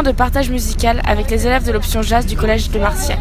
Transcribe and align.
Moment 0.00 0.12
de 0.12 0.16
partage 0.16 0.48
musical 0.48 1.02
avec 1.04 1.30
les 1.30 1.46
élèves 1.46 1.66
de 1.66 1.72
l'option 1.72 2.00
jazz 2.00 2.24
du 2.24 2.34
collège 2.34 2.70
de 2.70 2.78
Marciac. 2.78 3.20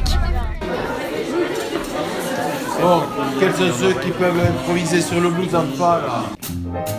Bon, 2.81 3.01
quels 3.37 3.53
sont 3.53 3.77
ceux 3.77 3.93
qui 3.95 4.11
peuvent 4.11 4.39
improviser 4.39 5.01
sur 5.01 5.19
le 5.19 5.29
blues 5.29 5.53
en 5.53 5.65
pas 5.77 5.99
là? 5.99 6.98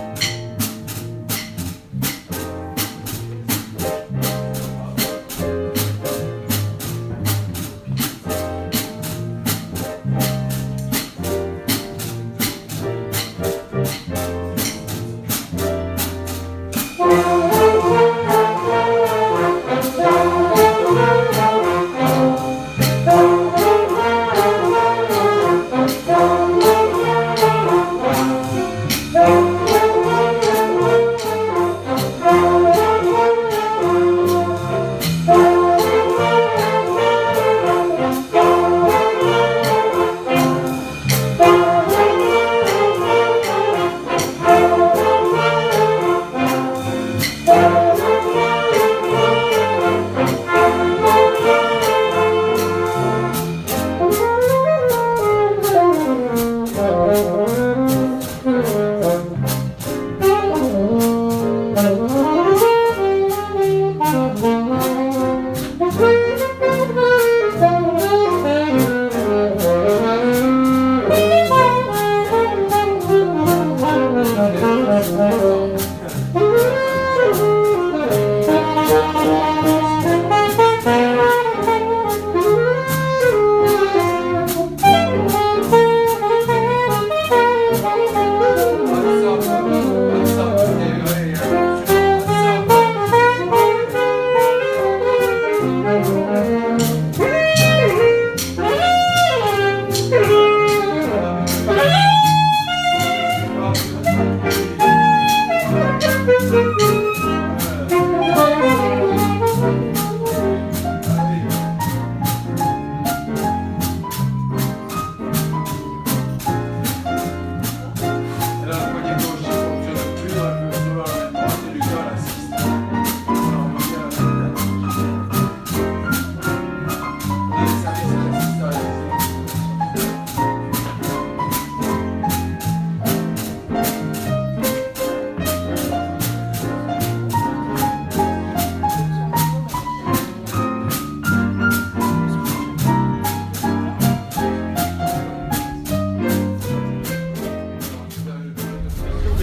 Música 79.12 79.79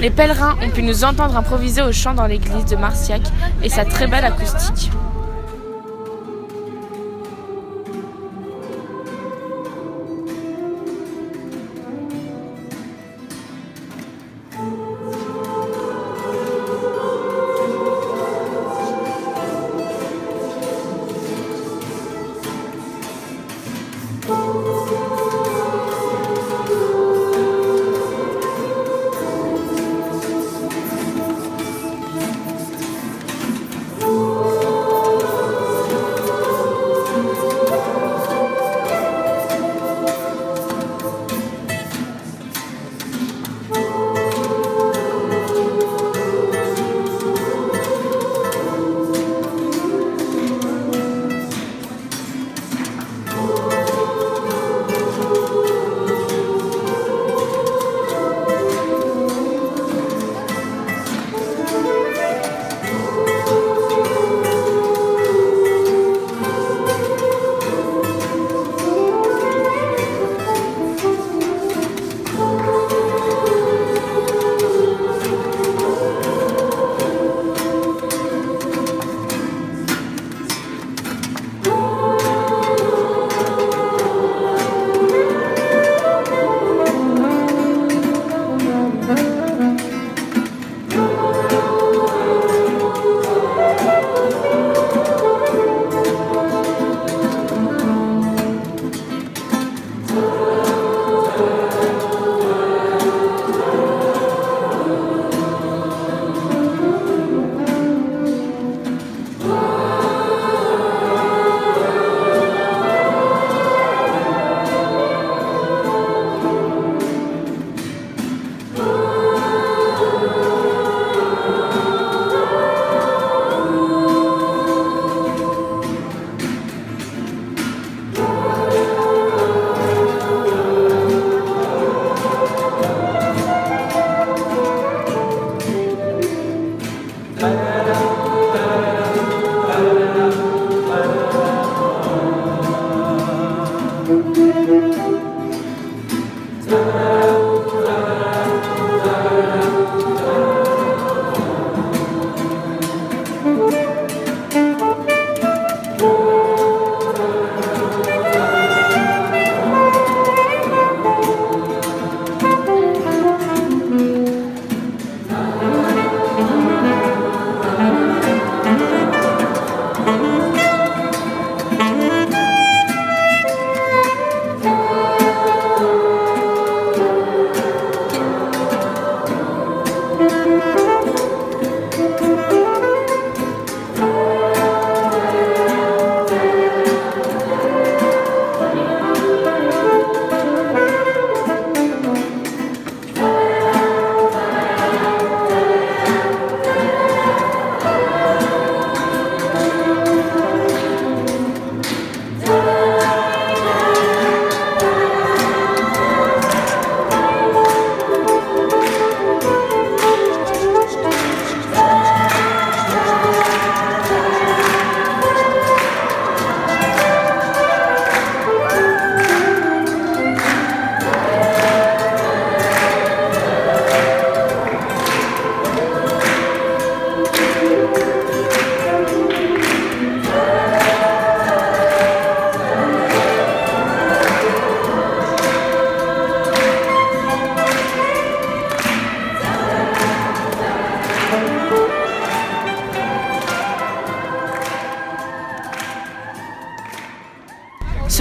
Les 0.08 0.14
pèlerins 0.14 0.56
ont 0.64 0.70
pu 0.70 0.84
nous 0.84 1.04
entendre 1.04 1.36
improviser 1.36 1.82
au 1.82 1.92
chant 1.92 2.14
dans 2.14 2.28
l'église 2.28 2.64
de 2.64 2.78
Marciac 2.78 3.24
et 3.62 3.68
sa 3.68 3.84
très 3.84 4.08
belle 4.08 4.24
acoustique. 4.24 4.90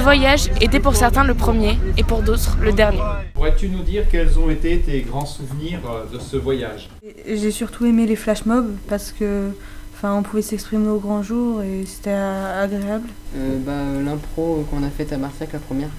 Voyage 0.07 0.51
était 0.61 0.79
pour 0.79 0.95
certains 0.95 1.25
le 1.25 1.35
premier 1.35 1.81
et 1.99 2.05
pour 2.05 2.23
d'autres 2.23 2.57
le 2.63 2.73
dernier. 2.73 3.01
Pourrais-tu 3.35 3.69
nous 3.69 3.83
dire 3.83 4.05
quels 4.09 4.39
ont 4.39 4.49
été 4.49 4.79
tes 4.79 5.01
grands 5.01 5.27
souvenirs 5.27 5.81
euh, 5.85 6.05
de 6.15 6.21
ce 6.21 6.37
voyage? 6.37 6.89
J'ai 7.27 7.51
surtout 7.51 7.87
aimé 7.87 8.07
les 8.07 8.15
flash 8.15 8.47
mobs 8.47 8.71
parce 8.89 9.11
que 9.11 9.51
enfin, 9.95 10.15
on 10.15 10.23
pouvait 10.23 10.43
s'exprimer 10.43 10.87
au 10.91 11.01
grand 11.01 11.25
jour 11.25 11.61
et 11.61 11.85
c'était 11.87 12.11
euh, 12.11 12.63
agréable. 12.65 13.09
Euh, 13.35 13.59
bah, 13.67 14.01
L'impro 14.01 14.65
qu'on 14.71 14.85
a 14.85 14.91
faite 14.91 15.13
à 15.13 15.19
Marseille, 15.19 15.49
la 15.53 15.59
première. 15.59 15.91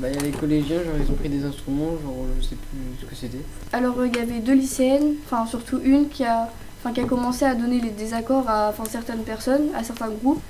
Bah, 0.00 0.06
il 0.08 0.14
y 0.14 0.18
a 0.20 0.22
les 0.22 0.30
collégiens, 0.30 0.84
genre 0.84 0.94
ils 1.04 1.10
ont 1.10 1.16
pris 1.16 1.28
des 1.28 1.44
instruments, 1.44 1.98
genre 2.04 2.26
je 2.38 2.44
sais 2.44 2.54
plus 2.54 3.00
ce 3.00 3.04
que 3.04 3.16
c'était. 3.16 3.44
Alors 3.72 3.96
il 4.06 4.14
y 4.14 4.20
avait 4.20 4.38
deux 4.38 4.54
lycéennes, 4.54 5.14
enfin 5.24 5.44
surtout 5.46 5.80
une 5.82 6.08
qui 6.08 6.22
a, 6.24 6.48
enfin, 6.78 6.94
qui 6.94 7.00
a 7.00 7.04
commencé 7.04 7.44
à 7.44 7.56
donner 7.56 7.80
les 7.80 7.90
désaccords 7.90 8.48
à 8.48 8.72
certaines 8.88 9.24
personnes, 9.24 9.70
à 9.76 9.82
certains 9.82 10.10
groupes. 10.10 10.40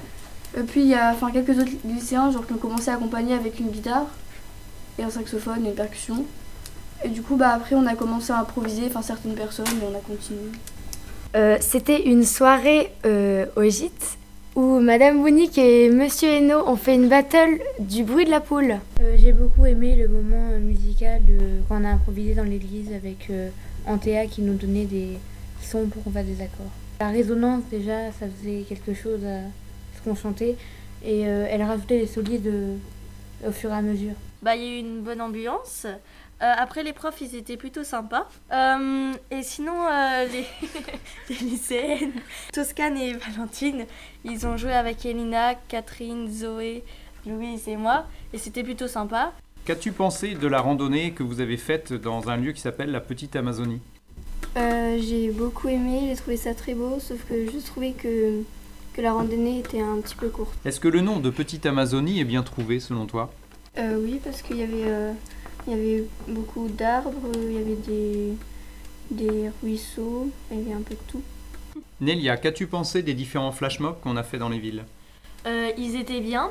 Et 0.59 0.63
puis 0.63 0.81
il 0.83 0.89
y 0.89 0.95
a 0.95 1.13
enfin, 1.13 1.31
quelques 1.31 1.59
autres 1.59 1.71
lycéens 1.85 2.31
genre, 2.31 2.47
qui 2.47 2.53
ont 2.53 2.59
commencé 2.59 2.91
à 2.91 2.95
accompagner 2.95 3.35
avec 3.35 3.61
une 3.61 3.69
guitare 3.69 4.07
et 4.99 5.03
un 5.03 5.11
saxophone 5.11 5.65
et 5.65 5.69
une 5.69 5.75
percussion. 5.75 6.25
Et 7.05 7.09
du 7.09 7.23
coup 7.23 7.37
bah, 7.37 7.51
après 7.51 7.77
on 7.77 7.87
a 7.87 7.95
commencé 7.95 8.33
à 8.33 8.41
improviser, 8.41 8.83
enfin 8.87 9.03
certaines 9.03 9.35
personnes 9.35 9.67
et 9.67 9.85
on 9.85 9.97
a 9.97 10.01
continué. 10.01 10.51
Euh, 11.37 11.57
C'était 11.61 12.03
une 12.03 12.25
soirée 12.25 12.91
euh, 13.07 13.47
au 13.57 13.63
gîte 13.63 14.19
où 14.57 14.81
Madame 14.81 15.23
Bounic 15.23 15.57
et 15.59 15.89
Monsieur 15.89 16.29
Hainaut 16.29 16.67
ont 16.67 16.77
fait 16.77 16.97
une 16.97 17.09
battle 17.09 17.61
du 17.79 18.03
bruit 18.03 18.25
de 18.25 18.31
la 18.31 18.41
poule. 18.41 18.79
Euh, 19.01 19.17
J'ai 19.17 19.33
beaucoup 19.33 19.65
aimé 19.65 19.95
le 19.95 20.09
moment 20.09 20.51
euh, 20.51 20.59
musical 20.59 21.25
de, 21.25 21.39
quand 21.69 21.81
on 21.81 21.85
a 21.85 21.91
improvisé 21.91 22.35
dans 22.35 22.43
l'église 22.43 22.93
avec 22.93 23.29
euh, 23.31 23.49
Antea 23.87 24.27
qui 24.27 24.43
nous 24.43 24.55
donnait 24.55 24.87
des 24.87 25.19
sons 25.63 25.87
pour 25.87 26.03
qu'on 26.03 26.11
fasse 26.11 26.27
des 26.27 26.43
accords. 26.43 26.73
La 27.01 27.09
résonance 27.09 27.63
déjà, 27.71 28.11
ça 28.19 28.27
faisait 28.27 28.65
quelque 28.69 28.93
chose 28.93 29.25
à 29.25 29.39
ce 30.01 30.09
qu'on 30.09 30.17
chantait 30.17 30.57
et 31.05 31.27
euh, 31.27 31.47
elle 31.49 31.63
rajoutait 31.63 32.01
des 32.01 32.07
solides 32.07 32.47
euh, 32.47 32.77
au 33.47 33.53
fur 33.53 33.71
et 33.71 33.75
à 33.75 33.83
mesure. 33.83 34.15
Bah, 34.43 34.57
il 34.57 34.63
y 34.63 34.67
a 34.67 34.77
eu 34.77 34.79
une 34.79 35.03
bonne 35.03 35.21
ambiance. 35.21 35.87
Euh, 36.43 36.55
après, 36.57 36.83
les 36.83 36.95
profs, 36.95 37.21
ils 37.21 37.35
étaient 37.37 37.59
plutôt 37.59 37.85
sympas. 37.85 38.27
Euh, 38.53 39.13
et 39.31 39.43
sinon, 39.43 39.87
euh, 39.87 40.27
les, 40.27 40.47
les 41.29 41.35
lycéennes, 41.37 42.13
Toscane 42.53 42.97
et 42.97 43.13
Valentine, 43.13 43.85
ils 44.25 44.47
ont 44.47 44.57
joué 44.57 44.73
avec 44.73 45.05
Elina, 45.05 45.55
Catherine, 45.69 46.31
Zoé, 46.31 46.83
Louise 47.27 47.69
et 47.69 47.77
moi. 47.77 48.07
Et 48.33 48.39
c'était 48.39 48.63
plutôt 48.63 48.89
sympa. 48.89 49.33
Qu'as-tu 49.67 49.93
pensé 49.93 50.35
de 50.35 50.47
la 50.47 50.63
randonnée 50.63 51.13
que 51.13 51.23
vous 51.23 51.41
avez 51.41 51.59
faite 51.59 51.93
dans 51.93 52.31
un 52.31 52.39
lieu 52.39 52.53
qui 52.53 52.63
s'appelle 52.63 52.91
la 52.91 53.01
Petite 53.01 53.37
Amazonie? 53.37 53.81
Euh, 54.57 54.99
j'ai 54.99 55.31
beaucoup 55.31 55.69
aimé, 55.69 56.07
j'ai 56.09 56.17
trouvé 56.17 56.37
ça 56.39 56.55
très 56.55 56.75
beau, 56.75 56.99
sauf 56.99 57.23
que 57.29 57.51
je 57.51 57.59
trouvais 57.59 57.93
que, 57.93 58.43
que 59.01 59.05
la 59.05 59.15
randonnée 59.15 59.61
était 59.61 59.81
un 59.81 59.99
petit 60.03 60.15
peu 60.15 60.29
courte. 60.29 60.53
Est-ce 60.67 60.79
que 60.79 60.89
le 60.89 61.01
nom 61.01 61.21
de 61.21 61.31
Petite 61.31 61.65
Amazonie 61.65 62.21
est 62.21 62.25
bien 62.25 62.43
trouvé 62.43 62.81
selon 62.81 63.07
toi? 63.07 63.33
Euh, 63.79 63.99
oui, 63.99 64.21
parce 64.23 64.43
qu'il 64.43 64.59
y 64.59 64.63
avait, 64.63 64.85
euh, 64.85 65.13
y 65.67 65.73
avait 65.73 66.05
beaucoup 66.29 66.69
d'arbres, 66.69 67.15
il 67.35 67.53
y 67.53 67.57
avait 67.57 67.77
des, 67.77 68.33
des 69.11 69.51
ruisseaux, 69.63 70.29
il 70.51 70.59
y 70.59 70.61
avait 70.61 70.75
un 70.75 70.83
peu 70.83 70.95
de 70.95 71.01
tout. 71.09 71.23
Nelia, 72.03 72.37
qu'as-tu 72.37 72.67
pensé 72.67 73.03
des 73.03 73.15
différents 73.15 73.53
flash 73.53 73.81
mobs 73.81 73.99
qu'on 74.03 74.19
a 74.19 74.23
fait 74.23 74.37
dans 74.37 74.51
les 74.51 74.59
villes? 74.59 74.85
Euh, 75.47 75.71
ils 75.79 75.99
étaient 75.99 76.21
bien. 76.21 76.51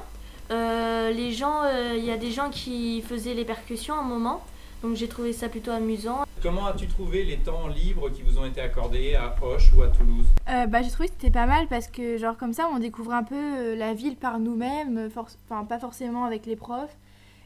Euh, 0.49 1.11
les 1.11 1.31
gens, 1.31 1.61
euh, 1.65 1.93
il 1.99 2.03
y 2.03 2.11
a 2.11 2.17
des 2.17 2.31
gens 2.31 2.49
qui 2.49 3.03
faisaient 3.03 3.35
les 3.35 3.45
percussions 3.45 3.93
à 3.93 3.99
un 3.99 4.07
moment. 4.07 4.43
Donc 4.81 4.95
j'ai 4.95 5.07
trouvé 5.07 5.33
ça 5.33 5.49
plutôt 5.49 5.71
amusant. 5.71 6.25
Comment 6.41 6.67
as-tu 6.67 6.87
trouvé 6.87 7.25
les 7.25 7.37
temps 7.37 7.67
libres 7.67 8.09
qui 8.09 8.21
vous 8.21 8.37
ont 8.37 8.45
été 8.45 8.61
accordés 8.61 9.13
à 9.13 9.35
Hoche 9.41 9.73
ou 9.75 9.81
à 9.81 9.89
Toulouse? 9.89 10.25
Euh, 10.47 10.67
bah, 10.67 10.81
j'ai 10.81 10.89
trouvé 10.89 11.09
que 11.09 11.15
c'était 11.19 11.31
pas 11.33 11.45
mal 11.45 11.67
parce 11.67 11.87
que 11.87 12.17
genre 12.17 12.37
comme 12.37 12.53
ça 12.53 12.69
on 12.73 12.79
découvre 12.79 13.13
un 13.13 13.23
peu 13.23 13.35
euh, 13.35 13.75
la 13.75 13.93
ville 13.93 14.15
par 14.15 14.39
nous-mêmes, 14.39 14.97
euh, 14.97 15.09
enfin 15.49 15.65
pas 15.65 15.79
forcément 15.79 16.23
avec 16.23 16.45
les 16.45 16.55
profs, 16.55 16.95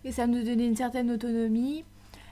et 0.06 0.12
ça 0.12 0.28
nous 0.28 0.44
donnait 0.44 0.68
une 0.68 0.76
certaine 0.76 1.10
autonomie. 1.10 1.84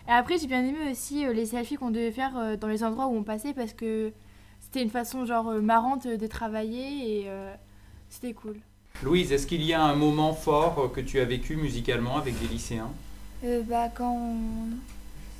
Et 0.07 0.11
après 0.11 0.37
j'ai 0.37 0.45
bien 0.45 0.63
aimé 0.63 0.91
aussi 0.91 1.25
euh, 1.25 1.33
les 1.33 1.47
selfies 1.47 1.77
qu'on 1.77 1.89
devait 1.89 2.11
faire 2.11 2.37
euh, 2.37 2.57
dans 2.57 2.67
les 2.67 2.83
endroits 2.83 3.07
où 3.07 3.15
on 3.15 3.23
passait 3.23 3.53
parce 3.53 3.73
que 3.73 4.13
c'était 4.59 4.83
une 4.83 4.91
façon 4.91 5.25
genre 5.25 5.49
euh, 5.49 5.61
marrante 5.61 6.05
de 6.05 6.27
travailler 6.27 7.21
et 7.21 7.23
euh, 7.25 7.51
c'était 8.09 8.33
cool. 8.33 8.57
Louise, 9.01 9.31
est-ce 9.31 9.47
qu'il 9.47 9.63
y 9.63 9.73
a 9.73 9.81
un 9.81 9.95
moment 9.95 10.33
fort 10.33 10.91
que 10.93 11.01
tu 11.01 11.19
as 11.19 11.25
vécu 11.25 11.55
musicalement 11.55 12.17
avec 12.17 12.39
des 12.39 12.47
lycéens? 12.47 12.91
Euh, 13.43 13.63
bah, 13.67 13.89
quand 13.89 14.15
on 14.15 14.35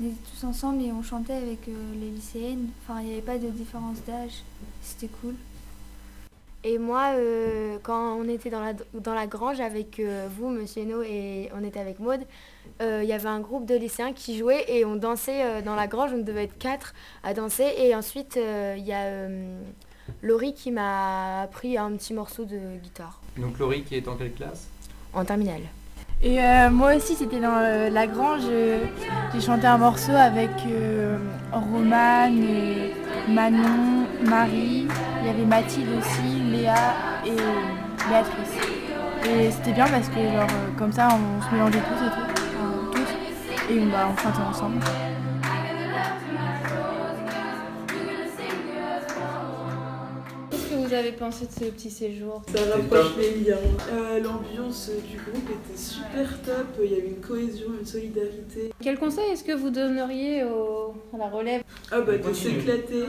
était 0.07 0.15
tous 0.29 0.45
ensemble 0.45 0.83
et 0.83 0.91
on 0.91 1.03
chantait 1.03 1.33
avec 1.33 1.67
euh, 1.67 1.93
les 1.99 2.09
lycéennes, 2.09 2.69
enfin 2.81 3.01
il 3.01 3.07
n'y 3.07 3.13
avait 3.13 3.21
pas 3.21 3.37
de 3.37 3.49
différence 3.49 3.97
d'âge, 4.05 4.43
c'était 4.81 5.07
cool. 5.21 5.35
Et 6.63 6.77
moi, 6.77 7.13
euh, 7.15 7.79
quand 7.81 8.17
on 8.17 8.27
était 8.27 8.51
dans 8.51 8.61
la, 8.61 8.73
dans 8.93 9.15
la 9.15 9.25
grange 9.25 9.59
avec 9.59 9.99
euh, 9.99 10.27
vous, 10.37 10.49
Monsieur 10.49 10.83
Hainaut, 10.83 11.01
et 11.01 11.49
on 11.55 11.63
était 11.63 11.79
avec 11.79 11.99
Maude, 11.99 12.21
euh, 12.81 13.01
il 13.01 13.09
y 13.09 13.13
avait 13.13 13.29
un 13.29 13.39
groupe 13.39 13.65
de 13.65 13.75
lycéens 13.75 14.13
qui 14.13 14.37
jouait 14.37 14.65
et 14.67 14.85
on 14.85 14.95
dansait 14.95 15.43
euh, 15.43 15.61
dans 15.63 15.75
la 15.75 15.87
grange. 15.87 16.11
On 16.13 16.19
devait 16.21 16.43
être 16.43 16.57
quatre 16.59 16.93
à 17.23 17.33
danser. 17.33 17.73
Et 17.77 17.95
ensuite, 17.95 18.37
euh, 18.37 18.75
il 18.77 18.85
y 18.85 18.93
a 18.93 19.05
euh, 19.05 19.59
Laurie 20.21 20.53
qui 20.53 20.69
m'a 20.69 21.41
appris 21.41 21.79
un 21.79 21.91
petit 21.93 22.13
morceau 22.13 22.45
de 22.45 22.77
guitare 22.83 23.19
Donc 23.37 23.57
Laurie 23.57 23.83
qui 23.83 23.95
est 23.95 24.07
en 24.07 24.15
quelle 24.15 24.33
classe? 24.33 24.67
En 25.13 25.25
terminale. 25.25 25.63
Et 26.23 26.39
euh, 26.39 26.69
moi 26.69 26.95
aussi 26.95 27.15
c'était 27.15 27.39
dans 27.39 27.55
euh, 27.55 27.89
la 27.89 28.05
grange, 28.05 28.43
euh, 28.47 28.85
j'ai 29.33 29.41
chanté 29.41 29.65
un 29.65 29.79
morceau 29.79 30.11
avec 30.11 30.51
Romane, 31.51 32.43
Manon, 33.27 34.05
Marie, 34.23 34.87
il 35.21 35.27
y 35.27 35.29
avait 35.29 35.45
Mathilde 35.45 35.89
aussi, 35.97 36.41
Léa 36.51 36.75
et 37.25 37.31
Béatrice. 38.07 38.55
Et 39.25 39.49
c'était 39.49 39.71
bien 39.71 39.87
parce 39.87 40.09
que 40.09 40.15
genre 40.15 40.47
comme 40.77 40.91
ça 40.91 41.07
on 41.09 41.41
se 41.41 41.55
mélangeait 41.55 41.79
tous 41.79 42.05
et 42.05 42.09
tout, 42.09 42.91
tous, 42.91 43.73
et 43.73 43.79
on, 43.79 43.87
bah, 43.87 44.07
on 44.11 44.17
chantait 44.17 44.47
ensemble. 44.47 44.79
Vous 50.91 50.97
avez 50.97 51.11
pensé 51.13 51.45
de 51.45 51.51
ce 51.53 51.69
petit 51.71 51.89
séjour 51.89 52.41
Ça 52.53 52.59
rapproche 52.75 53.15
les 53.17 53.45
liens. 53.45 53.55
Euh, 53.93 54.19
L'ambiance 54.19 54.91
du 55.09 55.15
groupe 55.17 55.49
était 55.49 55.77
super 55.77 56.27
top, 56.41 56.65
il 56.83 56.91
y 56.91 56.95
avait 56.95 57.07
une 57.07 57.21
cohésion, 57.21 57.67
une 57.79 57.85
solidarité. 57.85 58.73
Quel 58.81 58.99
conseil 58.99 59.31
est-ce 59.31 59.45
que 59.45 59.53
vous 59.53 59.69
donneriez 59.69 60.43
au- 60.43 60.93
à 61.13 61.17
la 61.17 61.29
relève 61.29 61.61
Ah 61.93 62.01
bah 62.01 62.17
de 62.17 62.33
s'éclater, 62.33 63.05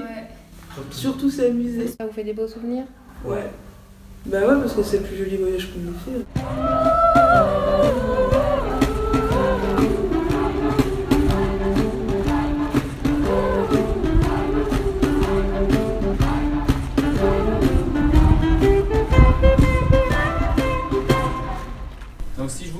surtout 0.93 1.29
s'amuser. 1.29 1.89
Ça 1.89 2.07
vous 2.07 2.13
fait 2.13 2.23
des 2.25 2.35
beaux 2.35 2.47
souvenirs 2.47 2.85
Ouais. 3.25 3.51
Bah 4.27 4.39
ouais 4.43 4.61
parce 4.61 4.75
que 4.75 4.83
c'est 4.85 4.99
le 4.99 5.03
plus 5.03 5.17
joli 5.17 5.37
voyage 5.39 5.69
qu'on 5.73 5.81
ait 6.15 6.19
fait. 6.21 8.12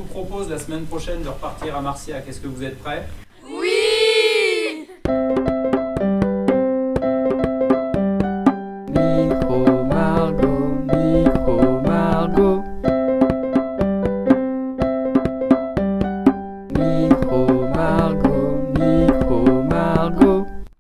Vous 0.03 0.09
propose 0.09 0.51
la 0.51 0.59
semaine 0.59 0.85
prochaine 0.85 1.23
de 1.23 1.29
repartir 1.29 1.77
à 1.77 1.81
Marciac, 1.81 2.27
est-ce 2.29 2.41
que 2.41 2.49
vous 2.49 2.65
êtes 2.65 2.79
prêts? 2.79 3.07
Oui 3.45 4.89